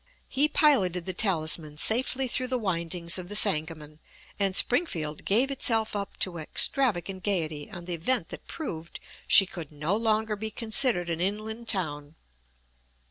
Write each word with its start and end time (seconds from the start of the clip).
He 0.27 0.47
piloted 0.47 1.05
the 1.05 1.13
Talisman 1.13 1.77
safely 1.77 2.27
through 2.27 2.47
the 2.47 2.57
windings 2.57 3.19
of 3.19 3.29
the 3.29 3.35
Sangamon, 3.35 3.99
and 4.39 4.55
Springfield 4.55 5.25
gave 5.25 5.51
itself 5.51 5.95
up 5.95 6.17
to 6.21 6.39
extravagant 6.39 7.21
gayety 7.21 7.69
on 7.69 7.85
the 7.85 7.93
event 7.93 8.29
that 8.29 8.47
proved 8.47 8.99
she 9.27 9.45
"could 9.45 9.71
no 9.71 9.95
longer 9.95 10.35
be 10.35 10.49
considered 10.49 11.07
an 11.11 11.21
inland 11.21 11.67
town." 11.67 12.15